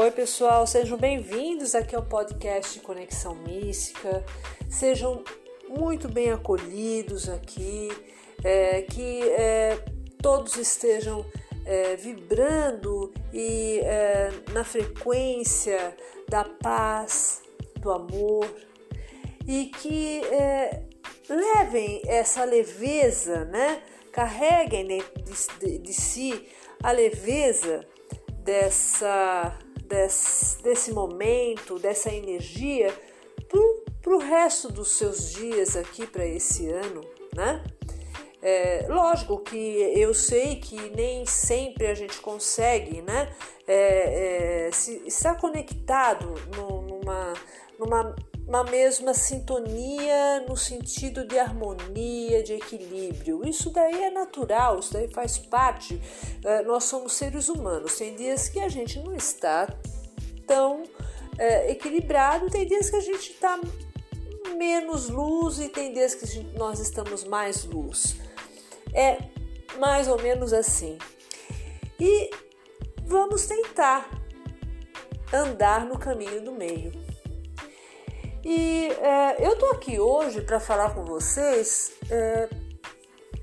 Oi, 0.00 0.12
pessoal, 0.12 0.64
sejam 0.64 0.96
bem-vindos 0.96 1.74
aqui 1.74 1.96
ao 1.96 2.04
podcast 2.04 2.78
Conexão 2.78 3.34
Mística. 3.34 4.24
Sejam 4.70 5.24
muito 5.68 6.08
bem 6.08 6.30
acolhidos 6.30 7.28
aqui, 7.28 7.88
é, 8.44 8.82
que 8.82 9.28
é, 9.30 9.76
todos 10.22 10.54
estejam 10.54 11.26
é, 11.66 11.96
vibrando 11.96 13.12
e 13.32 13.80
é, 13.80 14.30
na 14.52 14.62
frequência 14.62 15.96
da 16.28 16.44
paz, 16.44 17.42
do 17.80 17.90
amor 17.90 18.48
e 19.48 19.64
que 19.64 20.24
é, 20.26 20.80
levem 21.28 22.02
essa 22.06 22.44
leveza, 22.44 23.46
né? 23.46 23.82
Carreguem 24.12 24.86
de, 24.86 25.58
de, 25.58 25.78
de 25.78 25.92
si 25.92 26.48
a 26.84 26.92
leveza 26.92 27.84
dessa 28.44 29.58
desse, 29.88 30.62
desse 30.62 30.92
momento, 30.92 31.78
dessa 31.78 32.12
energia 32.12 32.94
para 34.02 34.14
o 34.14 34.18
resto 34.18 34.70
dos 34.70 34.92
seus 34.92 35.32
dias 35.32 35.76
aqui 35.76 36.06
para 36.06 36.26
esse 36.26 36.68
ano, 36.70 37.00
né? 37.34 37.64
É, 38.40 38.86
lógico 38.88 39.38
que 39.40 39.56
eu 39.56 40.14
sei 40.14 40.56
que 40.56 40.76
nem 40.90 41.26
sempre 41.26 41.88
a 41.88 41.94
gente 41.94 42.20
consegue, 42.20 43.02
né? 43.02 43.34
É, 43.66 44.66
é, 44.68 44.72
se, 44.72 45.02
estar 45.06 45.34
conectado 45.34 46.34
numa, 46.56 47.34
numa 47.78 48.16
uma 48.48 48.64
mesma 48.64 49.12
sintonia 49.12 50.40
no 50.48 50.56
sentido 50.56 51.26
de 51.26 51.38
harmonia, 51.38 52.42
de 52.42 52.54
equilíbrio. 52.54 53.46
Isso 53.46 53.68
daí 53.68 54.04
é 54.04 54.10
natural, 54.10 54.78
isso 54.78 54.94
daí 54.94 55.06
faz 55.08 55.36
parte. 55.36 56.00
É, 56.42 56.62
nós 56.62 56.84
somos 56.84 57.12
seres 57.12 57.50
humanos. 57.50 57.96
Tem 57.96 58.16
dias 58.16 58.48
que 58.48 58.58
a 58.58 58.68
gente 58.70 58.98
não 59.00 59.14
está 59.14 59.68
tão 60.46 60.82
é, 61.36 61.70
equilibrado, 61.70 62.48
tem 62.48 62.66
dias 62.66 62.88
que 62.88 62.96
a 62.96 63.00
gente 63.00 63.32
está 63.32 63.60
menos 64.56 65.10
luz 65.10 65.58
e 65.58 65.68
tem 65.68 65.92
dias 65.92 66.14
que 66.14 66.26
gente, 66.26 66.56
nós 66.56 66.80
estamos 66.80 67.24
mais 67.24 67.66
luz. 67.66 68.16
É 68.94 69.18
mais 69.78 70.08
ou 70.08 70.20
menos 70.22 70.54
assim. 70.54 70.96
E 72.00 72.30
vamos 73.04 73.46
tentar 73.46 74.08
andar 75.34 75.84
no 75.84 75.98
caminho 75.98 76.42
do 76.42 76.52
meio. 76.52 77.07
E 78.50 78.86
é, 79.02 79.46
eu 79.46 79.58
tô 79.58 79.66
aqui 79.66 80.00
hoje 80.00 80.40
para 80.40 80.58
falar 80.58 80.94
com 80.94 81.04
vocês 81.04 81.92
é, 82.10 82.48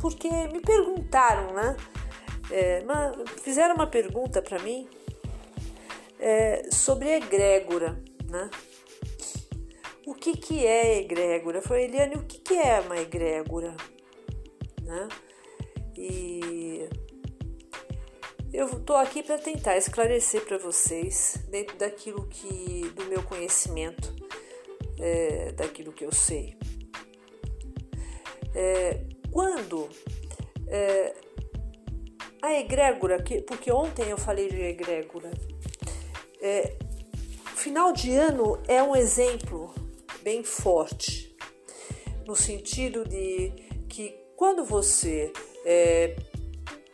porque 0.00 0.26
me 0.26 0.62
perguntaram, 0.62 1.52
né? 1.52 1.76
É, 2.50 2.80
uma, 2.82 3.12
fizeram 3.42 3.74
uma 3.74 3.86
pergunta 3.86 4.40
para 4.40 4.58
mim 4.60 4.88
é, 6.18 6.70
sobre 6.72 7.10
egrégora, 7.10 8.02
né? 8.26 8.48
O 10.06 10.14
que, 10.14 10.34
que 10.34 10.66
é 10.66 10.96
egrégora? 11.00 11.58
Eu 11.58 11.62
falei, 11.62 11.84
Eliane, 11.84 12.14
o 12.14 12.24
que, 12.24 12.38
que 12.38 12.54
é 12.54 12.80
uma 12.80 12.96
egrégora? 12.96 13.76
Né? 14.80 15.08
E 15.94 16.88
eu 18.50 18.66
estou 18.66 18.96
aqui 18.96 19.22
para 19.22 19.36
tentar 19.36 19.76
esclarecer 19.76 20.42
para 20.46 20.56
vocês, 20.56 21.36
dentro 21.50 21.76
daquilo 21.76 22.26
que 22.28 22.90
do 22.94 23.04
meu 23.04 23.22
conhecimento, 23.24 24.16
é, 24.98 25.52
daquilo 25.52 25.92
que 25.92 26.04
eu 26.04 26.12
sei. 26.12 26.56
É, 28.54 29.00
quando 29.30 29.88
é, 30.68 31.14
a 32.42 32.54
egrégora, 32.60 33.22
que, 33.22 33.42
porque 33.42 33.70
ontem 33.70 34.08
eu 34.08 34.16
falei 34.16 34.48
de 34.48 34.60
egrégora, 34.60 35.30
é, 36.40 36.76
final 37.54 37.92
de 37.92 38.12
ano 38.12 38.58
é 38.68 38.82
um 38.82 38.94
exemplo 38.94 39.74
bem 40.22 40.42
forte, 40.42 41.36
no 42.26 42.34
sentido 42.34 43.04
de 43.04 43.52
que 43.88 44.16
quando 44.36 44.64
você 44.64 45.32
é, 45.64 46.16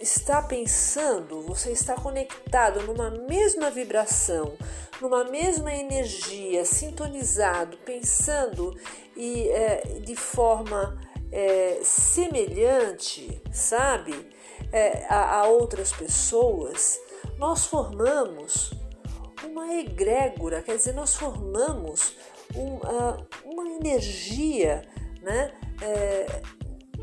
está 0.00 0.42
pensando, 0.42 1.42
você 1.42 1.72
está 1.72 1.94
conectado 1.94 2.82
numa 2.82 3.10
mesma 3.10 3.70
vibração, 3.70 4.56
numa 5.00 5.24
mesma 5.24 5.74
energia, 5.74 6.64
sintonizado, 6.64 7.76
pensando 7.78 8.78
e 9.16 9.48
é, 9.48 10.00
de 10.00 10.14
forma 10.14 10.98
é, 11.32 11.80
semelhante, 11.82 13.40
sabe, 13.52 14.14
é, 14.72 15.06
a, 15.08 15.40
a, 15.40 15.46
outras 15.46 15.92
pessoas, 15.92 16.98
nós 17.38 17.66
formamos 17.66 18.72
uma 19.44 19.74
egrégora, 19.74 20.62
quer 20.62 20.76
dizer, 20.76 20.92
nós 20.92 21.14
formamos 21.14 22.16
uma, 22.54 23.26
uma 23.44 23.68
energia, 23.68 24.82
né? 25.22 25.52
É, 25.82 26.42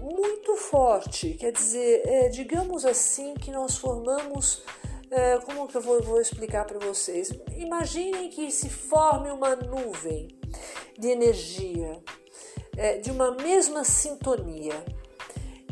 muito 0.04 0.58
forte, 0.58 1.34
quer 1.36 1.54
dizer, 1.54 2.02
é, 2.06 2.28
digamos 2.28 2.86
assim 2.86 3.34
que 3.36 3.50
nós 3.50 3.78
formamos 3.78 4.62
é, 5.10 5.38
como 5.38 5.68
que 5.68 5.78
eu 5.78 5.82
vou, 5.82 6.02
vou 6.02 6.20
explicar 6.20 6.66
para 6.66 6.80
vocês? 6.80 7.32
Imaginem 7.56 8.30
que 8.30 8.52
se 8.52 8.70
forme 8.70 9.30
uma 9.30 9.56
nuvem 9.56 10.28
de 10.98 11.08
energia, 11.08 12.02
é, 12.76 12.98
de 12.98 13.12
uma 13.12 13.32
mesma 13.32 13.84
sintonia, 13.84 14.84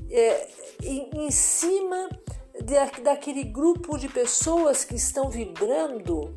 é, 0.10 0.48
em, 0.84 1.10
em, 1.26 1.32
cima 1.32 2.08
de, 2.54 3.02
daquele 3.02 3.44
grupo 3.44 3.98
de 3.98 4.08
pessoas 4.08 4.86
que 4.86 4.96
estão 4.96 5.30
vibrando, 5.30 6.36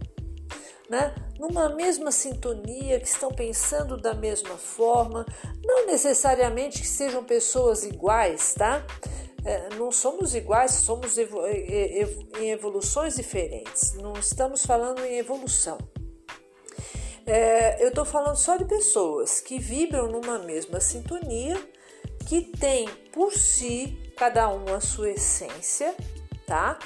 né? 0.88 1.14
Numa 1.38 1.68
mesma 1.68 2.10
sintonia, 2.10 3.00
que 3.00 3.08
estão 3.08 3.30
pensando 3.30 3.96
da 3.96 4.14
mesma 4.14 4.56
forma, 4.56 5.26
não 5.64 5.86
necessariamente 5.86 6.80
que 6.80 6.88
sejam 6.88 7.24
pessoas 7.24 7.84
iguais, 7.84 8.54
tá? 8.54 8.84
É, 9.44 9.74
não 9.76 9.92
somos 9.92 10.34
iguais, 10.34 10.72
somos 10.72 11.18
em 11.18 12.50
evoluções 12.50 13.16
diferentes. 13.16 13.92
Não 13.94 14.14
estamos 14.14 14.64
falando 14.64 15.04
em 15.04 15.18
evolução. 15.18 15.76
É, 17.26 17.82
eu 17.82 17.88
estou 17.88 18.04
falando 18.04 18.36
só 18.36 18.56
de 18.56 18.64
pessoas 18.64 19.40
que 19.40 19.58
vibram 19.58 20.08
numa 20.08 20.38
mesma 20.38 20.80
sintonia, 20.80 21.56
que 22.26 22.42
tem 22.42 22.88
por 23.12 23.32
si 23.32 23.98
cada 24.16 24.48
um 24.48 24.74
a 24.74 24.80
sua 24.80 25.10
essência, 25.10 25.94
tá? 26.46 26.78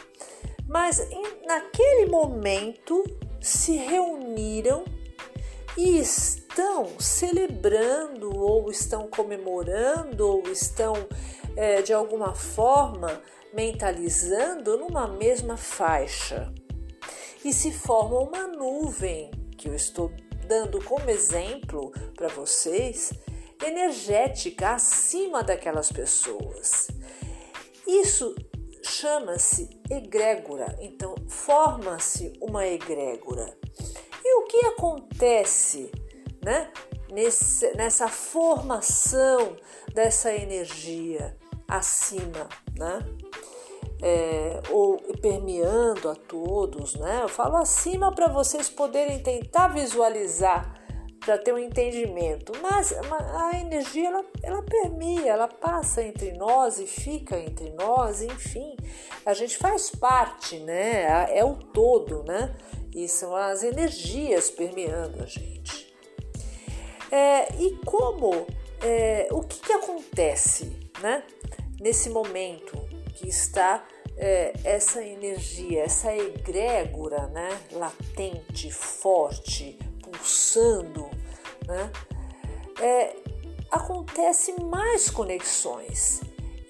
Mas 0.67 0.99
naquele 1.47 2.07
momento 2.07 3.05
se 3.41 3.77
reuniram 3.77 4.85
e 5.77 5.99
estão 5.99 6.99
celebrando, 6.99 8.37
ou 8.37 8.71
estão 8.71 9.07
comemorando, 9.09 10.27
ou 10.27 10.49
estão 10.51 10.95
é, 11.57 11.83
de 11.83 11.93
alguma 11.93 12.35
forma 12.35 13.23
mentalizando 13.53 14.77
numa 14.77 15.07
mesma 15.07 15.57
faixa. 15.57 16.53
E 17.45 17.53
se 17.53 17.73
forma 17.73 18.19
uma 18.21 18.47
nuvem, 18.47 19.31
que 19.57 19.69
eu 19.69 19.75
estou 19.75 20.13
dando 20.47 20.83
como 20.85 21.09
exemplo 21.09 21.93
para 22.15 22.29
vocês, 22.29 23.13
energética 23.65 24.71
acima 24.71 25.43
daquelas 25.43 25.91
pessoas. 25.91 26.89
Isso 27.87 28.35
chama-se 28.89 29.69
egrégora, 29.91 30.77
então 30.81 31.15
forma-se 31.29 32.33
uma 32.41 32.67
egrégora. 32.67 33.57
E 34.25 34.37
o 34.39 34.45
que 34.45 34.67
acontece 34.67 35.91
né, 36.43 36.71
nesse, 37.11 37.75
nessa 37.77 38.09
formação 38.09 39.57
dessa 39.95 40.33
energia? 40.33 41.37
acima, 41.69 42.49
né? 42.75 43.05
É, 44.01 44.63
ou 44.71 44.97
permeando 45.21 46.09
a 46.09 46.15
todos, 46.15 46.95
né? 46.95 47.21
Eu 47.23 47.29
falo 47.29 47.57
acima 47.57 48.15
para 48.15 48.29
vocês 48.29 48.71
poderem 48.71 49.19
tentar 49.23 49.69
visualizar, 49.69 50.78
para 51.21 51.39
ter 51.39 51.53
um 51.53 51.59
entendimento. 51.59 52.53
Mas 52.63 52.93
a 52.93 53.59
energia 53.61 54.09
ela, 54.09 54.25
ela 54.43 54.63
permeia, 54.63 55.31
ela 55.31 55.49
passa 55.49 56.03
entre 56.03 56.33
nós 56.33 56.79
e 56.79 56.87
fica 56.87 57.39
entre 57.39 57.71
nós, 57.71 58.23
enfim, 58.23 58.77
a 59.25 59.35
gente 59.35 59.57
faz 59.59 59.91
parte, 59.91 60.59
né? 60.61 61.27
É 61.37 61.45
o 61.45 61.55
todo, 61.55 62.25
né? 62.25 62.55
E 62.95 63.09
são 63.09 63.35
as 63.35 63.63
energias 63.63 64.51
permeando 64.51 65.23
a 65.23 65.27
gente. 65.27 65.95
É, 67.11 67.55
e 67.55 67.77
como, 67.85 68.47
é, 68.83 69.29
o 69.31 69.41
que, 69.43 69.61
que 69.61 69.73
acontece, 69.73 70.77
né? 71.01 71.23
nesse 71.81 72.11
momento 72.11 72.77
que 73.15 73.29
está 73.29 73.87
é, 74.17 74.53
essa 74.65 75.03
energia, 75.03 75.83
essa 75.85 76.15
egrégora 76.15 77.29
né, 77.29 77.49
latente, 77.73 78.71
forte, 78.71 79.79
pulsando, 80.09 81.09
né, 81.67 81.91
é, 82.81 83.17
acontece 83.71 84.61
mais 84.61 85.11
conexões. 85.11 86.21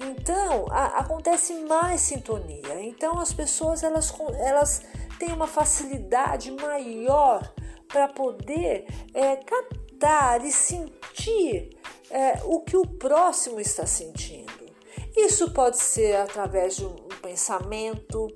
Então, 0.01 0.67
a, 0.71 0.99
acontece 0.99 1.55
mais 1.65 2.01
sintonia. 2.01 2.81
Então, 2.83 3.19
as 3.19 3.33
pessoas 3.33 3.83
elas, 3.83 4.13
elas 4.41 4.83
tem 5.19 5.33
uma 5.33 5.47
facilidade 5.47 6.51
maior 6.53 7.53
para 7.89 8.07
poder 8.07 8.87
é, 9.13 9.37
captar 9.37 10.45
e 10.45 10.53
sentir 10.53 11.77
é, 12.11 12.41
o 12.45 12.61
que 12.61 12.77
o 12.77 12.87
próximo 12.87 13.61
está 13.61 13.87
sentindo. 13.87 14.69
Isso 15.17 15.51
pode 15.51 15.79
ser 15.79 16.17
através 16.17 16.77
de 16.77 16.85
um 16.85 16.95
pensamento, 17.21 18.29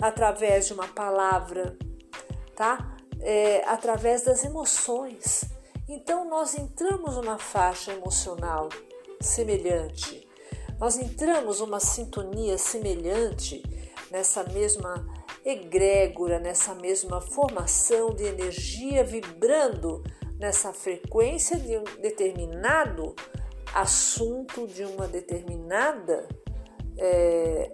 através 0.00 0.66
de 0.66 0.72
uma 0.72 0.88
palavra, 0.88 1.76
tá? 2.56 2.95
É, 3.20 3.64
através 3.66 4.22
das 4.22 4.44
emoções. 4.44 5.44
Então 5.88 6.28
nós 6.28 6.54
entramos 6.54 7.16
numa 7.16 7.38
faixa 7.38 7.92
emocional 7.92 8.68
semelhante, 9.20 10.26
nós 10.78 10.98
entramos 10.98 11.60
numa 11.60 11.80
sintonia 11.80 12.58
semelhante 12.58 13.62
nessa 14.10 14.44
mesma 14.44 15.06
egrégora, 15.44 16.38
nessa 16.38 16.74
mesma 16.74 17.20
formação 17.20 18.10
de 18.10 18.24
energia 18.24 19.04
vibrando 19.04 20.02
nessa 20.38 20.72
frequência 20.72 21.58
de 21.58 21.78
um 21.78 21.84
determinado 22.00 23.14
assunto, 23.74 24.66
de 24.66 24.84
uma 24.84 25.06
determinada 25.06 26.28
é, 26.98 27.72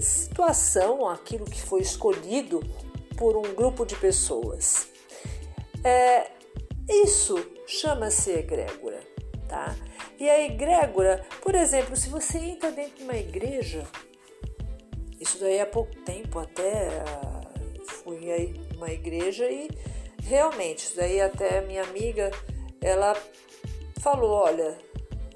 situação, 0.00 1.08
aquilo 1.08 1.44
que 1.44 1.60
foi 1.60 1.80
escolhido 1.80 2.60
por 3.16 3.36
um 3.36 3.54
grupo 3.54 3.84
de 3.84 3.96
pessoas. 3.96 4.88
É, 5.84 6.30
isso 6.88 7.36
chama-se 7.66 8.30
egrégora, 8.30 9.00
tá? 9.48 9.74
E 10.18 10.28
a 10.28 10.44
egrégora, 10.44 11.24
por 11.40 11.54
exemplo, 11.54 11.96
se 11.96 12.08
você 12.08 12.38
entra 12.38 12.70
dentro 12.70 12.96
de 12.96 13.04
uma 13.04 13.16
igreja, 13.16 13.86
isso 15.18 15.38
daí 15.38 15.60
há 15.60 15.66
pouco 15.66 15.94
tempo 16.02 16.38
até 16.38 16.88
ah, 17.06 17.40
fui 17.86 18.30
aí 18.30 18.60
uma 18.76 18.90
igreja 18.90 19.50
e 19.50 19.68
realmente, 20.22 20.78
isso 20.78 20.96
daí 20.96 21.20
até 21.20 21.60
minha 21.62 21.82
amiga, 21.82 22.30
ela 22.80 23.14
falou, 24.00 24.30
olha, 24.30 24.76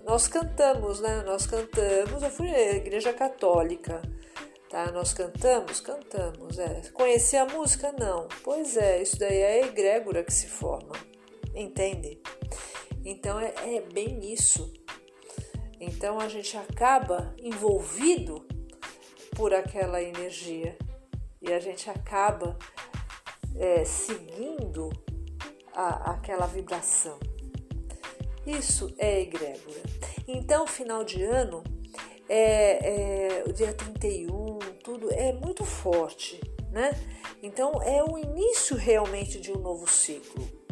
nós 0.04 0.28
cantamos, 0.28 1.00
né? 1.00 1.22
Nós 1.24 1.46
cantamos, 1.46 2.22
eu 2.22 2.30
fui 2.30 2.48
à 2.50 2.76
igreja 2.76 3.12
católica, 3.12 4.02
tá? 4.74 4.90
Nós 4.90 5.14
cantamos, 5.14 5.80
cantamos, 5.80 6.58
é. 6.58 6.82
Conheci 6.92 7.36
a 7.36 7.46
música? 7.46 7.92
Não. 7.92 8.26
Pois 8.42 8.76
é, 8.76 9.00
isso 9.00 9.16
daí 9.16 9.38
é 9.38 9.46
a 9.46 9.66
egrégora 9.68 10.24
que 10.24 10.32
se 10.32 10.48
forma, 10.48 10.96
entende? 11.54 12.20
Então 13.04 13.38
é, 13.38 13.54
é 13.76 13.80
bem 13.80 14.32
isso. 14.32 14.72
Então 15.78 16.18
a 16.18 16.28
gente 16.28 16.56
acaba 16.56 17.32
envolvido 17.38 18.44
por 19.36 19.54
aquela 19.54 20.02
energia 20.02 20.76
e 21.40 21.52
a 21.52 21.60
gente 21.60 21.88
acaba 21.88 22.58
é, 23.56 23.84
seguindo 23.84 24.90
a, 25.72 26.14
aquela 26.14 26.46
vibração. 26.46 27.20
Isso 28.44 28.92
é 28.98 29.20
egrégora. 29.20 29.82
Então, 30.26 30.66
final 30.66 31.04
de 31.04 31.22
ano, 31.22 31.62
é, 32.28 33.38
é, 33.38 33.44
o 33.46 33.52
dia 33.52 33.72
31, 33.72 34.53
é 35.12 35.32
muito 35.32 35.64
forte, 35.64 36.40
né? 36.70 36.92
Então, 37.42 37.82
é 37.82 38.02
o 38.02 38.18
início 38.18 38.76
realmente 38.76 39.40
de 39.40 39.52
um 39.52 39.58
novo 39.58 39.88
ciclo. 39.90 40.64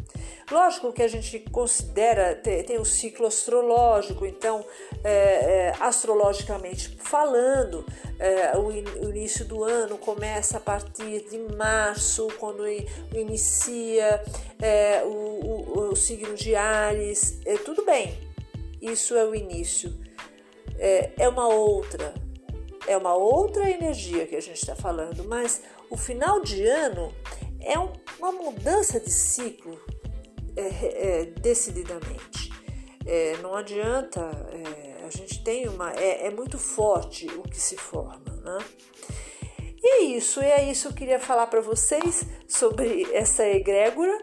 Lógico 0.51 0.91
que 0.91 1.01
a 1.01 1.07
gente 1.07 1.39
considera, 1.51 2.35
tem, 2.35 2.77
o 2.77 2.85
ciclo 2.85 3.25
astrológico, 3.25 4.25
então, 4.25 4.63
é, 5.03 5.09
é, 5.09 5.73
astrologicamente 5.79 6.97
falando, 6.99 7.85
é, 8.19 8.57
o, 8.57 8.71
in, 8.71 8.83
o, 9.01 9.09
início 9.09 9.45
do 9.45 9.63
ano 9.63 9.97
começa 9.97 10.57
a 10.57 10.59
partir 10.59 11.21
de 11.29 11.39
março, 11.55 12.27
quando 12.39 12.67
inicia 13.13 14.21
é, 14.61 15.03
o, 15.03 15.07
o, 15.07 15.91
o, 15.91 15.95
signo 15.95 16.35
de 16.35 16.55
Ares, 16.55 17.39
é, 17.45 17.55
tudo 17.57 17.85
bem, 17.85 18.17
isso 18.81 19.15
é 19.15 19.23
o 19.23 19.33
início. 19.33 19.97
É, 20.77 21.11
é 21.17 21.29
uma 21.29 21.47
outra, 21.47 22.13
é 22.87 22.97
uma 22.97 23.15
outra 23.15 23.69
energia 23.69 24.25
que 24.25 24.35
a 24.35 24.41
gente 24.41 24.57
está 24.57 24.75
falando, 24.75 25.23
mas 25.25 25.61
o 25.89 25.97
final 25.97 26.41
de 26.41 26.65
ano 26.65 27.13
é 27.61 27.77
um, 27.79 27.91
uma 28.19 28.31
mudança 28.31 28.99
de 28.99 29.09
ciclo 29.09 29.79
é, 30.55 30.61
é, 30.61 31.25
decididamente. 31.25 32.51
É, 33.05 33.37
não 33.41 33.55
adianta, 33.55 34.21
é, 34.51 35.05
a 35.05 35.09
gente 35.09 35.43
tem 35.43 35.67
uma. 35.67 35.91
É, 35.93 36.27
é, 36.27 36.29
muito 36.29 36.57
forte 36.57 37.27
o 37.27 37.43
que 37.43 37.59
se 37.59 37.75
forma, 37.75 38.31
né? 38.43 38.57
E 39.81 39.87
é 39.87 40.01
isso, 40.03 40.39
é 40.39 40.63
isso 40.69 40.87
que 40.87 40.93
eu 40.93 40.97
queria 40.97 41.19
falar 41.19 41.47
para 41.47 41.59
vocês 41.59 42.25
sobre 42.47 43.05
essa 43.13 43.45
egrégora. 43.45 44.17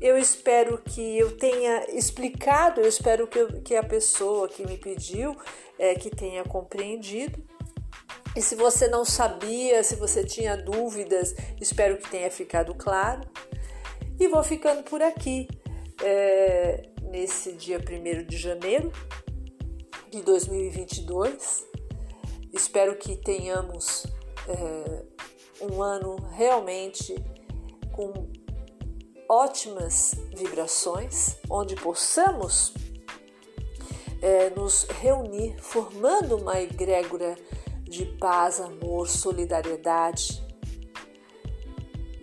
Eu 0.00 0.16
espero 0.16 0.78
que 0.78 1.18
eu 1.18 1.36
tenha 1.36 1.86
explicado, 1.90 2.80
eu 2.80 2.86
espero 2.86 3.26
que, 3.26 3.38
eu, 3.38 3.48
que 3.62 3.74
a 3.74 3.82
pessoa 3.82 4.46
que 4.46 4.64
me 4.64 4.76
pediu 4.76 5.34
é, 5.78 5.94
que 5.94 6.10
tenha 6.10 6.44
compreendido. 6.44 7.42
E 8.36 8.42
se 8.42 8.54
você 8.54 8.86
não 8.86 9.02
sabia, 9.02 9.82
se 9.82 9.96
você 9.96 10.22
tinha 10.22 10.58
dúvidas, 10.58 11.34
espero 11.58 11.96
que 11.96 12.10
tenha 12.10 12.30
ficado 12.30 12.74
claro. 12.74 13.22
E 14.20 14.28
vou 14.28 14.42
ficando 14.44 14.82
por 14.82 15.00
aqui 15.00 15.48
é, 16.02 16.86
nesse 17.00 17.52
dia 17.52 17.78
1 17.78 18.26
de 18.26 18.36
janeiro 18.36 18.92
de 20.10 20.20
2022. 20.20 21.64
Espero 22.52 22.94
que 22.96 23.16
tenhamos 23.16 24.06
é, 24.46 25.02
um 25.64 25.82
ano 25.82 26.16
realmente 26.32 27.14
com 27.92 28.12
ótimas 29.30 30.14
vibrações, 30.36 31.36
onde 31.48 31.74
possamos 31.74 32.74
é, 34.20 34.50
nos 34.50 34.84
reunir 35.00 35.56
formando 35.58 36.36
uma 36.36 36.60
egrégora 36.60 37.34
de 37.88 38.06
paz, 38.18 38.60
amor, 38.60 39.08
solidariedade 39.08 40.44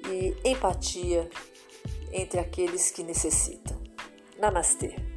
e 0.09 0.35
empatia 0.43 1.29
entre 2.11 2.39
aqueles 2.39 2.91
que 2.91 3.03
necessitam. 3.03 3.81
Namastê! 4.37 5.12